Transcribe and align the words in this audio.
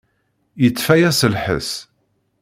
Yettfaya 0.61 1.11
s 1.17 1.21
lḥess. 1.33 1.71